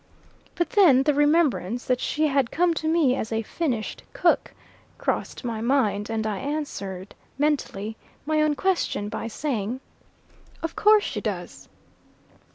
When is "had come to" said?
2.25-2.87